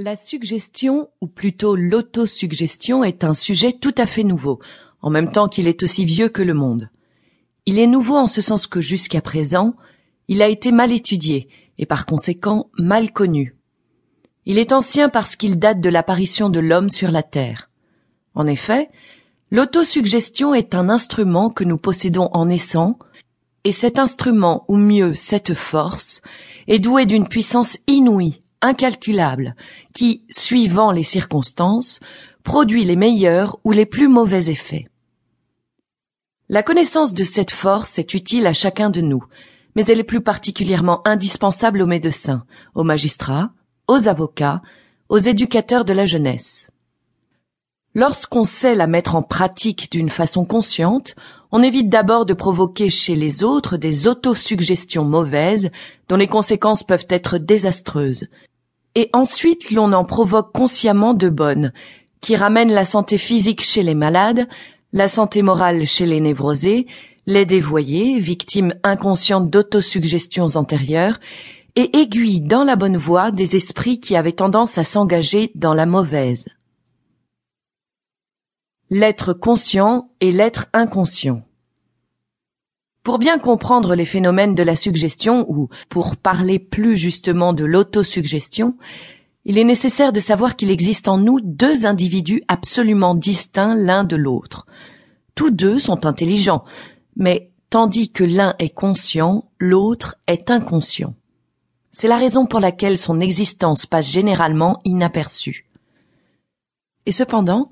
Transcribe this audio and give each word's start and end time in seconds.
La 0.00 0.14
suggestion, 0.14 1.08
ou 1.20 1.26
plutôt 1.26 1.74
l'autosuggestion, 1.74 3.02
est 3.02 3.24
un 3.24 3.34
sujet 3.34 3.72
tout 3.72 3.94
à 3.98 4.06
fait 4.06 4.22
nouveau, 4.22 4.60
en 5.02 5.10
même 5.10 5.32
temps 5.32 5.48
qu'il 5.48 5.66
est 5.66 5.82
aussi 5.82 6.04
vieux 6.04 6.28
que 6.28 6.40
le 6.40 6.54
monde. 6.54 6.88
Il 7.66 7.80
est 7.80 7.88
nouveau 7.88 8.14
en 8.14 8.28
ce 8.28 8.40
sens 8.40 8.68
que 8.68 8.80
jusqu'à 8.80 9.20
présent, 9.20 9.74
il 10.28 10.40
a 10.40 10.46
été 10.46 10.70
mal 10.70 10.92
étudié 10.92 11.48
et 11.78 11.84
par 11.84 12.06
conséquent 12.06 12.70
mal 12.78 13.12
connu. 13.12 13.56
Il 14.46 14.58
est 14.58 14.72
ancien 14.72 15.08
parce 15.08 15.34
qu'il 15.34 15.58
date 15.58 15.80
de 15.80 15.88
l'apparition 15.88 16.48
de 16.48 16.60
l'homme 16.60 16.90
sur 16.90 17.10
la 17.10 17.24
Terre. 17.24 17.68
En 18.36 18.46
effet, 18.46 18.90
l'autosuggestion 19.50 20.54
est 20.54 20.76
un 20.76 20.90
instrument 20.90 21.50
que 21.50 21.64
nous 21.64 21.76
possédons 21.76 22.30
en 22.34 22.46
naissant, 22.46 23.00
et 23.64 23.72
cet 23.72 23.98
instrument, 23.98 24.64
ou 24.68 24.76
mieux 24.76 25.16
cette 25.16 25.54
force, 25.54 26.22
est 26.68 26.78
doué 26.78 27.04
d'une 27.04 27.26
puissance 27.26 27.78
inouïe, 27.88 28.42
incalculable, 28.60 29.54
qui, 29.94 30.22
suivant 30.30 30.90
les 30.92 31.02
circonstances, 31.02 32.00
produit 32.42 32.84
les 32.84 32.96
meilleurs 32.96 33.58
ou 33.64 33.72
les 33.72 33.86
plus 33.86 34.08
mauvais 34.08 34.50
effets. 34.50 34.88
La 36.48 36.62
connaissance 36.62 37.12
de 37.12 37.24
cette 37.24 37.50
force 37.50 37.98
est 37.98 38.14
utile 38.14 38.46
à 38.46 38.54
chacun 38.54 38.88
de 38.88 39.02
nous, 39.02 39.22
mais 39.76 39.84
elle 39.86 40.00
est 40.00 40.04
plus 40.04 40.22
particulièrement 40.22 41.06
indispensable 41.06 41.82
aux 41.82 41.86
médecins, 41.86 42.44
aux 42.74 42.84
magistrats, 42.84 43.50
aux 43.86 44.08
avocats, 44.08 44.62
aux 45.08 45.18
éducateurs 45.18 45.84
de 45.84 45.92
la 45.92 46.06
jeunesse. 46.06 46.68
Lorsqu'on 47.94 48.44
sait 48.44 48.74
la 48.74 48.86
mettre 48.86 49.14
en 49.14 49.22
pratique 49.22 49.90
d'une 49.90 50.10
façon 50.10 50.44
consciente, 50.44 51.14
on 51.50 51.62
évite 51.62 51.88
d'abord 51.88 52.26
de 52.26 52.34
provoquer 52.34 52.90
chez 52.90 53.14
les 53.14 53.42
autres 53.42 53.76
des 53.76 54.06
autosuggestions 54.06 55.04
mauvaises 55.04 55.70
dont 56.08 56.16
les 56.16 56.28
conséquences 56.28 56.82
peuvent 56.82 57.06
être 57.08 57.38
désastreuses. 57.38 58.28
Et 58.94 59.10
ensuite 59.12 59.70
l'on 59.70 59.92
en 59.92 60.04
provoque 60.04 60.52
consciemment 60.52 61.14
de 61.14 61.28
bonnes, 61.28 61.72
qui 62.20 62.36
ramènent 62.36 62.72
la 62.72 62.84
santé 62.84 63.18
physique 63.18 63.62
chez 63.62 63.82
les 63.82 63.94
malades, 63.94 64.48
la 64.92 65.08
santé 65.08 65.42
morale 65.42 65.86
chez 65.86 66.06
les 66.06 66.20
névrosés, 66.20 66.86
les 67.26 67.44
dévoyés, 67.44 68.18
victimes 68.18 68.74
inconscientes 68.82 69.50
d'autosuggestions 69.50 70.56
antérieures, 70.56 71.20
et 71.76 71.96
aiguillent 71.96 72.40
dans 72.40 72.64
la 72.64 72.74
bonne 72.74 72.96
voie 72.96 73.30
des 73.30 73.54
esprits 73.54 74.00
qui 74.00 74.16
avaient 74.16 74.32
tendance 74.32 74.78
à 74.78 74.84
s'engager 74.84 75.52
dans 75.54 75.74
la 75.74 75.86
mauvaise. 75.86 76.46
L'être 78.90 79.34
conscient 79.34 80.10
et 80.20 80.32
l'être 80.32 80.66
inconscient. 80.72 81.42
Pour 83.08 83.18
bien 83.18 83.38
comprendre 83.38 83.94
les 83.94 84.04
phénomènes 84.04 84.54
de 84.54 84.62
la 84.62 84.76
suggestion, 84.76 85.46
ou 85.48 85.70
pour 85.88 86.16
parler 86.16 86.58
plus 86.58 86.94
justement 86.94 87.54
de 87.54 87.64
l'autosuggestion, 87.64 88.76
il 89.46 89.56
est 89.56 89.64
nécessaire 89.64 90.12
de 90.12 90.20
savoir 90.20 90.56
qu'il 90.56 90.70
existe 90.70 91.08
en 91.08 91.16
nous 91.16 91.40
deux 91.40 91.86
individus 91.86 92.42
absolument 92.48 93.14
distincts 93.14 93.76
l'un 93.76 94.04
de 94.04 94.14
l'autre. 94.14 94.66
Tous 95.34 95.50
deux 95.50 95.78
sont 95.78 96.04
intelligents, 96.04 96.64
mais 97.16 97.50
tandis 97.70 98.10
que 98.10 98.24
l'un 98.24 98.54
est 98.58 98.74
conscient, 98.74 99.46
l'autre 99.58 100.16
est 100.26 100.50
inconscient. 100.50 101.14
C'est 101.92 102.08
la 102.08 102.18
raison 102.18 102.44
pour 102.44 102.60
laquelle 102.60 102.98
son 102.98 103.20
existence 103.20 103.86
passe 103.86 104.06
généralement 104.10 104.82
inaperçue. 104.84 105.64
Et 107.06 107.12
cependant, 107.12 107.70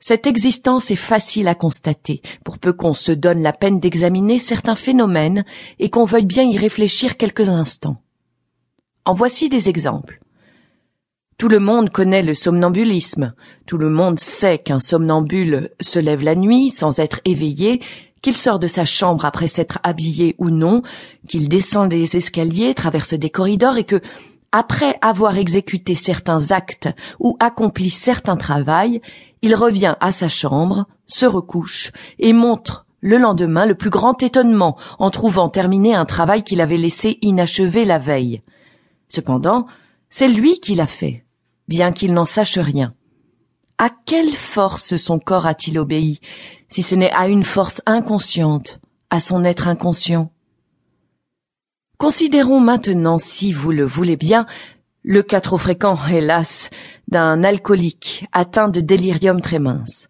cette 0.00 0.26
existence 0.26 0.90
est 0.90 0.96
facile 0.96 1.46
à 1.46 1.54
constater, 1.54 2.22
pour 2.42 2.58
peu 2.58 2.72
qu'on 2.72 2.94
se 2.94 3.12
donne 3.12 3.42
la 3.42 3.52
peine 3.52 3.80
d'examiner 3.80 4.38
certains 4.38 4.74
phénomènes 4.74 5.44
et 5.78 5.90
qu'on 5.90 6.06
veuille 6.06 6.24
bien 6.24 6.42
y 6.42 6.56
réfléchir 6.56 7.18
quelques 7.18 7.50
instants. 7.50 7.98
En 9.04 9.12
voici 9.12 9.50
des 9.50 9.68
exemples. 9.68 10.20
Tout 11.36 11.48
le 11.48 11.58
monde 11.58 11.90
connaît 11.90 12.22
le 12.22 12.34
somnambulisme, 12.34 13.34
tout 13.66 13.78
le 13.78 13.88
monde 13.88 14.18
sait 14.18 14.58
qu'un 14.58 14.80
somnambule 14.80 15.70
se 15.80 15.98
lève 15.98 16.22
la 16.22 16.34
nuit 16.34 16.70
sans 16.70 16.98
être 16.98 17.20
éveillé, 17.24 17.80
qu'il 18.22 18.36
sort 18.36 18.58
de 18.58 18.66
sa 18.66 18.84
chambre 18.84 19.24
après 19.24 19.48
s'être 19.48 19.78
habillé 19.82 20.34
ou 20.38 20.50
non, 20.50 20.82
qu'il 21.28 21.48
descend 21.48 21.88
des 21.88 22.16
escaliers, 22.16 22.74
traverse 22.74 23.14
des 23.14 23.30
corridors 23.30 23.78
et 23.78 23.84
que, 23.84 24.00
après 24.52 24.98
avoir 25.00 25.36
exécuté 25.36 25.94
certains 25.94 26.50
actes 26.50 26.88
ou 27.18 27.36
accompli 27.40 27.90
certains 27.90 28.36
travaux, 28.36 29.00
il 29.42 29.54
revient 29.54 29.96
à 30.00 30.12
sa 30.12 30.28
chambre, 30.28 30.86
se 31.06 31.26
recouche 31.26 31.92
et 32.18 32.32
montre 32.32 32.86
le 33.00 33.16
lendemain 33.16 33.64
le 33.64 33.74
plus 33.74 33.90
grand 33.90 34.22
étonnement 34.22 34.76
en 34.98 35.10
trouvant 35.10 35.48
terminé 35.48 35.94
un 35.94 36.04
travail 36.04 36.42
qu'il 36.42 36.60
avait 36.60 36.76
laissé 36.76 37.18
inachevé 37.22 37.84
la 37.84 37.98
veille. 37.98 38.42
Cependant, 39.08 39.66
c'est 40.10 40.28
lui 40.28 40.60
qui 40.60 40.74
l'a 40.74 40.86
fait, 40.86 41.24
bien 41.68 41.92
qu'il 41.92 42.12
n'en 42.12 42.24
sache 42.24 42.58
rien. 42.58 42.94
À 43.78 43.88
quelle 44.04 44.32
force 44.32 44.96
son 44.96 45.18
corps 45.18 45.46
a-t-il 45.46 45.78
obéi, 45.78 46.20
si 46.68 46.82
ce 46.82 46.94
n'est 46.94 47.12
à 47.12 47.28
une 47.28 47.44
force 47.44 47.80
inconsciente, 47.86 48.80
à 49.08 49.20
son 49.20 49.44
être 49.44 49.68
inconscient? 49.68 50.30
Considérons 52.00 52.60
maintenant, 52.60 53.18
si 53.18 53.52
vous 53.52 53.72
le 53.72 53.84
voulez 53.84 54.16
bien, 54.16 54.46
le 55.02 55.22
cas 55.22 55.42
trop 55.42 55.58
fréquent, 55.58 55.98
hélas, 56.10 56.70
d'un 57.08 57.44
alcoolique 57.44 58.26
atteint 58.32 58.68
de 58.70 58.80
délirium 58.80 59.42
très 59.42 59.58
mince. 59.58 60.08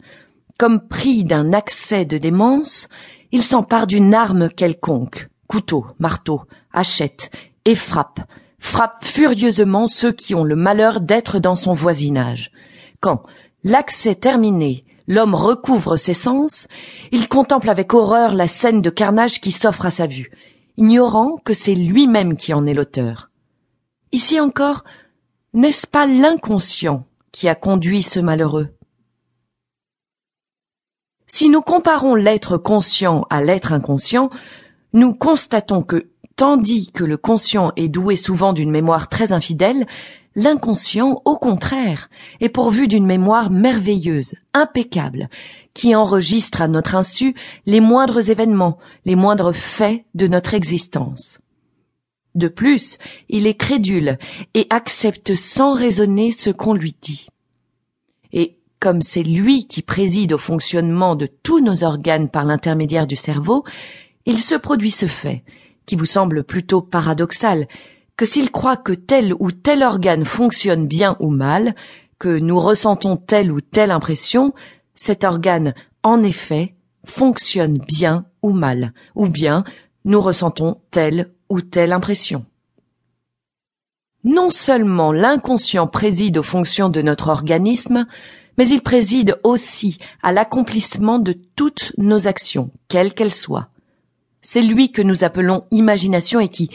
Comme 0.57 0.87
pris 0.87 1.25
d'un 1.25 1.53
accès 1.53 2.05
de 2.05 2.17
démence, 2.17 2.89
il 3.33 3.43
s'empare 3.43 3.89
d'une 3.89 4.15
arme 4.15 4.51
quelconque, 4.51 5.31
couteau, 5.49 5.85
marteau, 5.99 6.43
hachette, 6.73 7.33
et 7.65 7.75
frappe, 7.75 8.21
frappe 8.61 9.05
furieusement 9.05 9.89
ceux 9.89 10.13
qui 10.13 10.37
ont 10.37 10.45
le 10.45 10.55
malheur 10.55 11.01
d'être 11.01 11.41
dans 11.41 11.57
son 11.57 11.73
voisinage. 11.73 12.53
Quand, 13.01 13.25
l'accès 13.65 14.15
terminé, 14.15 14.85
l'homme 15.09 15.35
recouvre 15.35 15.97
ses 15.97 16.15
sens, 16.15 16.69
il 17.11 17.29
contemple 17.29 17.69
avec 17.69 17.95
horreur 17.95 18.33
la 18.33 18.47
scène 18.47 18.81
de 18.81 18.91
carnage 18.91 19.41
qui 19.41 19.51
s'offre 19.51 19.87
à 19.87 19.91
sa 19.91 20.07
vue, 20.07 20.31
ignorant 20.81 21.37
que 21.45 21.53
c'est 21.53 21.75
lui-même 21.75 22.39
qui 22.39 22.55
en 22.55 22.65
est 22.65 22.73
l'auteur. 22.73 23.31
Ici 24.13 24.41
encore, 24.41 24.83
n'est-ce 25.53 25.87
pas 25.87 26.07
l'inconscient 26.07 27.05
qui 27.33 27.51
a 27.51 27.55
conduit 27.55 28.03
ce 28.03 28.19
malheureux? 28.19 28.71
Si 31.27 31.51
nous 31.51 31.61
comparons 31.61 32.15
l'être 32.15 32.57
conscient 32.57 33.27
à 33.29 33.43
l'être 33.43 33.75
inconscient, 33.75 34.31
nous 34.95 35.13
constatons 35.13 35.83
que, 35.83 36.09
tandis 36.35 36.91
que 36.91 37.05
le 37.05 37.19
conscient 37.19 37.73
est 37.77 37.89
doué 37.89 38.17
souvent 38.17 38.55
d'une 38.55 38.71
mémoire 38.71 39.11
très 39.11 39.33
infidèle, 39.33 39.87
l'inconscient, 40.35 41.23
au 41.25 41.37
contraire, 41.37 42.11
est 42.41 42.49
pourvu 42.49 42.89
d'une 42.89 43.07
mémoire 43.07 43.51
merveilleuse, 43.51 44.35
impeccable, 44.55 45.29
qui 45.75 45.95
enregistre 45.95 46.63
à 46.63 46.69
notre 46.69 46.95
insu 46.95 47.35
les 47.67 47.81
moindres 47.81 48.31
événements, 48.31 48.79
les 49.05 49.17
moindres 49.17 49.55
faits 49.55 50.05
de 50.15 50.27
notre 50.27 50.55
existence. 50.55 51.41
De 52.35 52.49
plus, 52.49 52.99
il 53.29 53.47
est 53.47 53.55
crédule 53.55 54.19
et 54.55 54.67
accepte 54.71 55.35
sans 55.35 55.73
raisonner 55.73 56.31
ce 56.31 56.51
qu'on 56.51 56.75
lui 56.75 56.95
dit. 57.03 57.27
Et 58.33 58.57
comme 58.79 59.03
c'est 59.03 59.23
lui 59.23 59.67
qui 59.67 59.83
préside 59.83 60.33
au 60.33 60.39
fonctionnement 60.39 61.17
de 61.17 61.27
tous 61.27 61.61
nos 61.61 61.83
organes 61.85 62.29
par 62.29 62.45
l'intermédiaire 62.45 63.07
du 63.07 63.17
cerveau, 63.17 63.65
il 64.27 64.39
se 64.39 64.55
produit 64.55 64.93
ce 64.93 65.07
fait, 65.07 65.43
qui 65.87 65.97
vous 65.97 66.07
semble 66.07 66.45
plutôt 66.45 66.81
paradoxal, 66.81 67.67
que 68.21 68.27
s'il 68.27 68.51
croit 68.51 68.77
que 68.77 68.93
tel 68.93 69.33
ou 69.39 69.51
tel 69.51 69.83
organe 69.83 70.27
fonctionne 70.27 70.87
bien 70.87 71.17
ou 71.21 71.31
mal, 71.31 71.75
que 72.19 72.39
nous 72.39 72.61
ressentons 72.61 73.17
telle 73.17 73.51
ou 73.51 73.63
telle 73.63 73.91
impression, 73.91 74.53
cet 74.95 75.25
organe, 75.25 75.73
en 76.03 76.23
effet, 76.23 76.75
fonctionne 77.07 77.79
bien 77.79 78.27
ou 78.43 78.51
mal, 78.51 78.93
ou 79.15 79.27
bien 79.27 79.65
nous 80.05 80.21
ressentons 80.21 80.83
telle 80.91 81.33
ou 81.49 81.63
telle 81.63 81.95
impression. 81.95 82.45
Non 84.23 84.51
seulement 84.51 85.13
l'inconscient 85.13 85.87
préside 85.87 86.37
aux 86.37 86.43
fonctions 86.43 86.91
de 86.91 87.01
notre 87.01 87.29
organisme, 87.29 88.05
mais 88.59 88.69
il 88.69 88.83
préside 88.83 89.39
aussi 89.45 89.97
à 90.23 90.33
l'accomplissement 90.33 91.21
de 91.21 91.33
toutes 91.57 91.95
nos 91.97 92.27
actions, 92.27 92.71
quelles 92.89 93.15
qu'elles 93.15 93.33
soient. 93.33 93.71
C'est 94.43 94.63
lui 94.63 94.93
que 94.93 95.01
nous 95.01 95.25
appelons 95.25 95.65
imagination 95.71 96.39
et 96.39 96.49
qui, 96.49 96.71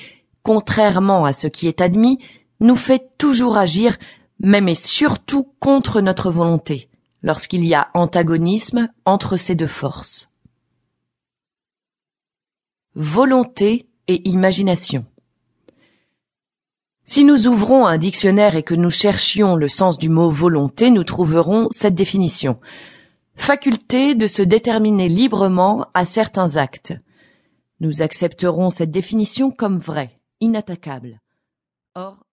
contrairement 0.46 1.26
à 1.26 1.34
ce 1.34 1.48
qui 1.48 1.68
est 1.68 1.82
admis, 1.82 2.20
nous 2.60 2.76
fait 2.76 3.18
toujours 3.18 3.58
agir, 3.58 3.98
même 4.40 4.70
et 4.70 4.76
surtout 4.76 5.50
contre 5.60 6.02
notre 6.02 6.30
volonté, 6.30 6.88
lorsqu'il 7.24 7.66
y 7.66 7.74
a 7.74 7.90
antagonisme 7.96 8.90
entre 9.06 9.38
ces 9.38 9.56
deux 9.56 9.68
forces. 9.68 10.30
Volonté 12.94 13.90
et 14.08 14.30
imagination. 14.30 15.06
Si 17.06 17.24
nous 17.26 17.48
ouvrons 17.48 17.88
un 17.88 17.98
dictionnaire 17.98 18.56
et 18.56 18.64
que 18.64 18.76
nous 18.76 18.92
cherchions 18.92 19.56
le 19.56 19.68
sens 19.68 19.98
du 19.98 20.10
mot 20.10 20.30
volonté, 20.30 20.92
nous 20.92 21.04
trouverons 21.04 21.70
cette 21.72 21.96
définition. 21.96 22.60
Faculté 23.36 24.14
de 24.14 24.28
se 24.28 24.44
déterminer 24.44 25.10
librement 25.10 25.88
à 25.96 26.06
certains 26.06 26.56
actes. 26.56 26.94
Nous 27.80 28.04
accepterons 28.04 28.70
cette 28.70 28.92
définition 28.92 29.50
comme 29.50 29.80
vraie 29.80 30.16
inattaquable. 30.40 31.20
Or, 31.96 32.25